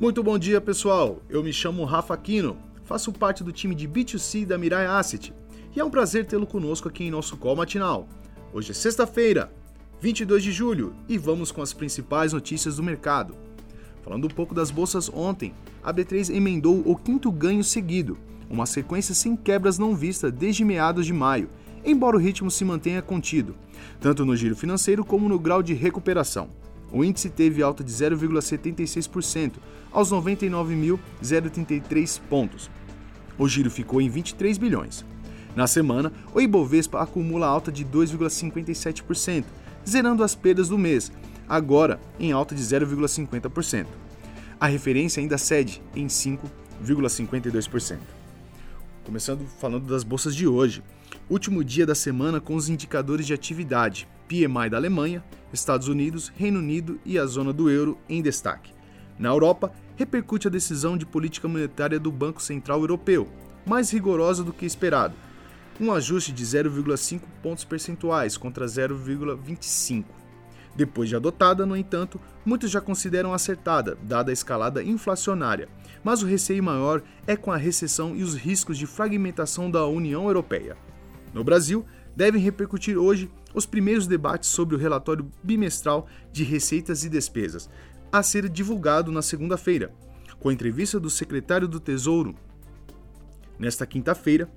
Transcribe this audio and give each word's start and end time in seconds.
Muito 0.00 0.22
bom 0.22 0.38
dia, 0.38 0.62
pessoal. 0.62 1.20
Eu 1.28 1.44
me 1.44 1.52
chamo 1.52 1.84
Rafa 1.84 2.14
Aquino, 2.14 2.56
faço 2.84 3.12
parte 3.12 3.44
do 3.44 3.52
time 3.52 3.74
de 3.74 3.86
B2C 3.86 4.46
da 4.46 4.56
Mirai 4.56 4.86
Asset 4.86 5.30
e 5.76 5.78
é 5.78 5.84
um 5.84 5.90
prazer 5.90 6.24
tê-lo 6.24 6.46
conosco 6.46 6.88
aqui 6.88 7.04
em 7.04 7.10
nosso 7.10 7.36
call 7.36 7.54
matinal. 7.54 8.08
Hoje 8.50 8.70
é 8.70 8.74
sexta-feira, 8.74 9.52
22 10.00 10.42
de 10.42 10.52
julho, 10.52 10.94
e 11.06 11.18
vamos 11.18 11.52
com 11.52 11.60
as 11.60 11.74
principais 11.74 12.32
notícias 12.32 12.76
do 12.76 12.82
mercado. 12.82 13.34
Falando 14.02 14.24
um 14.24 14.30
pouco 14.30 14.54
das 14.54 14.70
bolsas 14.70 15.10
ontem, 15.12 15.52
a 15.82 15.92
B3 15.92 16.34
emendou 16.34 16.82
o 16.86 16.96
quinto 16.96 17.30
ganho 17.30 17.62
seguido, 17.62 18.16
uma 18.48 18.64
sequência 18.64 19.14
sem 19.14 19.36
quebras 19.36 19.78
não 19.78 19.94
vista 19.94 20.30
desde 20.30 20.64
meados 20.64 21.04
de 21.04 21.12
maio, 21.12 21.50
embora 21.84 22.16
o 22.16 22.20
ritmo 22.20 22.50
se 22.50 22.64
mantenha 22.64 23.02
contido, 23.02 23.54
tanto 24.00 24.24
no 24.24 24.34
giro 24.34 24.56
financeiro 24.56 25.04
como 25.04 25.28
no 25.28 25.38
grau 25.38 25.62
de 25.62 25.74
recuperação. 25.74 26.48
O 26.92 27.04
índice 27.04 27.30
teve 27.30 27.62
alta 27.62 27.84
de 27.84 27.92
0,76% 27.92 29.52
aos 29.92 30.10
99.033 30.10 32.20
pontos. 32.28 32.68
O 33.38 33.48
giro 33.48 33.70
ficou 33.70 34.00
em 34.00 34.08
23 34.08 34.58
bilhões. 34.58 35.04
Na 35.54 35.66
semana, 35.66 36.12
o 36.34 36.40
Ibovespa 36.40 37.00
acumula 37.00 37.46
alta 37.46 37.72
de 37.72 37.84
2,57%, 37.84 39.44
zerando 39.88 40.22
as 40.22 40.34
perdas 40.34 40.68
do 40.68 40.78
mês, 40.78 41.10
agora 41.48 41.98
em 42.18 42.32
alta 42.32 42.54
de 42.54 42.62
0,50%. 42.62 43.86
A 44.60 44.66
referência 44.66 45.20
ainda 45.20 45.38
cede 45.38 45.82
em 45.94 46.06
5,52%. 46.06 48.19
Começando 49.10 49.44
falando 49.44 49.88
das 49.88 50.04
bolsas 50.04 50.36
de 50.36 50.46
hoje. 50.46 50.84
Último 51.28 51.64
dia 51.64 51.84
da 51.84 51.96
semana 51.96 52.40
com 52.40 52.54
os 52.54 52.68
indicadores 52.68 53.26
de 53.26 53.34
atividade, 53.34 54.06
PMI 54.28 54.70
da 54.70 54.76
Alemanha, 54.76 55.24
Estados 55.52 55.88
Unidos, 55.88 56.28
Reino 56.28 56.60
Unido 56.60 57.00
e 57.04 57.18
a 57.18 57.26
zona 57.26 57.52
do 57.52 57.68
euro 57.68 57.98
em 58.08 58.22
destaque. 58.22 58.72
Na 59.18 59.28
Europa, 59.28 59.72
repercute 59.96 60.46
a 60.46 60.50
decisão 60.50 60.96
de 60.96 61.04
política 61.04 61.48
monetária 61.48 61.98
do 61.98 62.12
Banco 62.12 62.40
Central 62.40 62.82
Europeu, 62.82 63.28
mais 63.66 63.90
rigorosa 63.90 64.44
do 64.44 64.52
que 64.52 64.64
esperado, 64.64 65.16
um 65.80 65.90
ajuste 65.90 66.30
de 66.30 66.44
0,5 66.44 67.22
pontos 67.42 67.64
percentuais 67.64 68.36
contra 68.36 68.64
0,25. 68.64 70.04
Depois 70.74 71.08
de 71.08 71.16
adotada, 71.16 71.66
no 71.66 71.76
entanto, 71.76 72.20
muitos 72.44 72.70
já 72.70 72.80
consideram 72.80 73.34
acertada, 73.34 73.98
dada 74.02 74.30
a 74.30 74.32
escalada 74.32 74.82
inflacionária, 74.82 75.68
mas 76.02 76.22
o 76.22 76.26
receio 76.26 76.62
maior 76.62 77.02
é 77.26 77.36
com 77.36 77.50
a 77.50 77.56
recessão 77.56 78.14
e 78.16 78.22
os 78.22 78.34
riscos 78.34 78.78
de 78.78 78.86
fragmentação 78.86 79.70
da 79.70 79.84
União 79.86 80.26
Europeia. 80.26 80.76
No 81.34 81.44
Brasil, 81.44 81.84
devem 82.14 82.40
repercutir 82.40 82.96
hoje 82.96 83.30
os 83.54 83.66
primeiros 83.66 84.06
debates 84.06 84.48
sobre 84.48 84.74
o 84.74 84.78
relatório 84.78 85.28
bimestral 85.42 86.06
de 86.32 86.44
receitas 86.44 87.04
e 87.04 87.08
despesas, 87.08 87.68
a 88.12 88.22
ser 88.22 88.48
divulgado 88.48 89.12
na 89.12 89.22
segunda-feira, 89.22 89.92
com 90.38 90.48
a 90.48 90.52
entrevista 90.52 90.98
do 90.98 91.10
secretário 91.10 91.68
do 91.68 91.78
Tesouro. 91.78 92.34
Nesta 93.58 93.86
quinta-feira, 93.86 94.48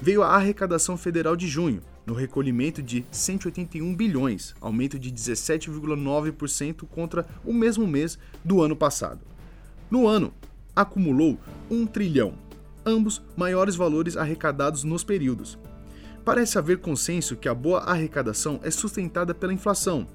veio 0.00 0.22
a 0.22 0.28
arrecadação 0.28 0.96
federal 0.96 1.36
de 1.36 1.48
junho, 1.48 1.82
no 2.04 2.14
recolhimento 2.14 2.82
de 2.82 3.04
181 3.10 3.94
bilhões, 3.94 4.54
aumento 4.60 4.98
de 4.98 5.10
17,9% 5.10 6.86
contra 6.88 7.26
o 7.44 7.52
mesmo 7.52 7.86
mês 7.86 8.18
do 8.44 8.62
ano 8.62 8.74
passado. 8.74 9.20
No 9.90 10.06
ano, 10.08 10.32
acumulou 10.74 11.38
1 11.70 11.86
trilhão, 11.86 12.34
ambos 12.84 13.22
maiores 13.36 13.76
valores 13.76 14.16
arrecadados 14.16 14.84
nos 14.84 15.04
períodos. 15.04 15.58
Parece 16.24 16.58
haver 16.58 16.78
consenso 16.78 17.36
que 17.36 17.48
a 17.48 17.54
boa 17.54 17.80
arrecadação 17.80 18.60
é 18.62 18.70
sustentada 18.70 19.34
pela 19.34 19.52
inflação, 19.52 20.06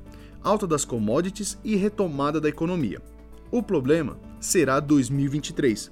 alta 0.41 0.65
das 0.65 0.85
commodities 0.85 1.57
e 1.63 1.75
retomada 1.75 2.39
da 2.39 2.49
economia. 2.49 3.01
O 3.51 3.61
problema 3.61 4.17
será 4.39 4.79
2023, 4.79 5.91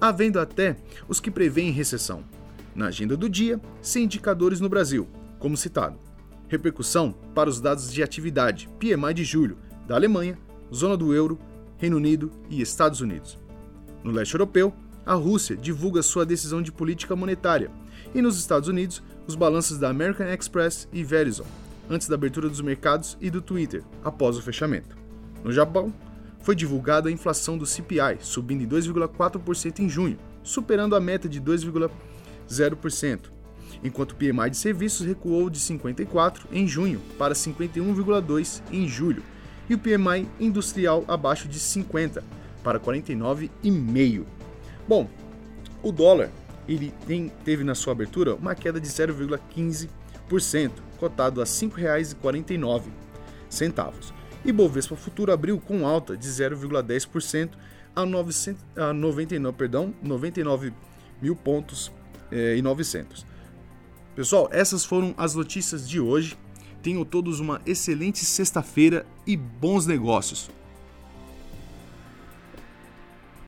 havendo 0.00 0.40
até 0.40 0.76
os 1.08 1.20
que 1.20 1.30
preveem 1.30 1.70
recessão. 1.70 2.24
Na 2.74 2.86
agenda 2.86 3.16
do 3.16 3.28
dia, 3.28 3.60
sem 3.82 4.04
indicadores 4.04 4.60
no 4.60 4.68
Brasil, 4.68 5.08
como 5.38 5.56
citado. 5.56 5.98
Repercussão 6.48 7.14
para 7.34 7.48
os 7.48 7.60
dados 7.60 7.92
de 7.92 8.02
atividade 8.02 8.68
PMI 8.78 9.14
de 9.14 9.24
julho 9.24 9.58
da 9.86 9.94
Alemanha, 9.94 10.38
zona 10.72 10.96
do 10.96 11.14
euro, 11.14 11.38
Reino 11.78 11.96
Unido 11.96 12.30
e 12.48 12.60
Estados 12.60 13.00
Unidos. 13.00 13.38
No 14.04 14.12
leste 14.12 14.34
europeu, 14.34 14.72
a 15.04 15.14
Rússia 15.14 15.56
divulga 15.56 16.02
sua 16.02 16.24
decisão 16.24 16.62
de 16.62 16.70
política 16.70 17.16
monetária, 17.16 17.70
e 18.14 18.22
nos 18.22 18.38
Estados 18.38 18.68
Unidos, 18.68 19.02
os 19.26 19.34
balanços 19.34 19.78
da 19.78 19.88
American 19.88 20.26
Express 20.26 20.88
e 20.92 21.02
Verizon, 21.02 21.46
antes 21.88 22.08
da 22.08 22.14
abertura 22.14 22.48
dos 22.48 22.60
mercados 22.60 23.16
e 23.20 23.30
do 23.30 23.42
Twitter, 23.42 23.82
após 24.04 24.36
o 24.36 24.42
fechamento. 24.42 24.96
No 25.42 25.52
Japão, 25.52 25.92
foi 26.40 26.54
divulgada 26.54 27.08
a 27.08 27.12
inflação 27.12 27.58
do 27.58 27.66
CPI, 27.66 28.18
subindo 28.20 28.62
em 28.62 28.68
2,4% 28.68 29.80
em 29.80 29.88
junho, 29.88 30.18
superando 30.42 30.96
a 30.96 31.00
meta 31.00 31.28
de 31.28 31.40
2,0%, 32.50 33.30
enquanto 33.82 34.12
o 34.12 34.16
PMI 34.16 34.50
de 34.50 34.56
serviços 34.56 35.06
recuou 35.06 35.48
de 35.48 35.58
54 35.58 36.48
em 36.52 36.66
junho 36.66 37.00
para 37.16 37.34
51,2 37.34 38.62
em 38.70 38.88
julho, 38.88 39.22
e 39.68 39.74
o 39.74 39.78
PMI 39.78 40.28
industrial 40.40 41.04
abaixo 41.06 41.46
de 41.46 41.58
50 41.60 42.24
para 42.62 42.80
49,5. 42.80 44.24
Bom, 44.88 45.08
o 45.82 45.92
dólar 45.92 46.30
ele 46.68 46.92
tem, 47.06 47.30
teve 47.44 47.64
na 47.64 47.74
sua 47.74 47.92
abertura 47.92 48.34
uma 48.34 48.54
queda 48.54 48.80
de 48.80 48.88
0,15%, 48.88 50.72
cotado 50.98 51.40
a 51.40 51.44
R$ 51.44 51.50
5,49. 51.50 52.82
E 54.44 54.52
Bovespa 54.52 54.96
Futuro 54.96 55.32
abriu 55.32 55.58
com 55.60 55.86
alta 55.86 56.16
de 56.16 56.28
0,10% 56.28 57.50
a, 57.94 58.06
900, 58.06 58.64
a 58.76 58.92
99, 58.92 59.56
perdão, 59.56 59.94
99 60.02 60.72
mil 61.20 61.36
pontos 61.36 61.92
eh, 62.30 62.56
e 62.56 62.62
900. 62.62 63.26
Pessoal, 64.14 64.48
essas 64.52 64.84
foram 64.84 65.14
as 65.16 65.34
notícias 65.34 65.88
de 65.88 66.00
hoje. 66.00 66.36
Tenham 66.82 67.04
todos 67.04 67.40
uma 67.40 67.60
excelente 67.66 68.24
sexta-feira 68.24 69.06
e 69.26 69.36
bons 69.36 69.86
negócios. 69.86 70.50